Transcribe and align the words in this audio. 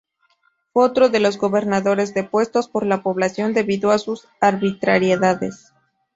Fue 0.73 0.83
otro 0.83 1.09
de 1.09 1.19
los 1.19 1.37
gobernadores 1.37 2.15
depuestos 2.15 2.67
por 2.67 2.87
la 2.87 3.03
población 3.03 3.53
debido 3.53 3.91
a 3.91 3.99
sus 3.99 4.27
arbitrariedades. 4.39 5.73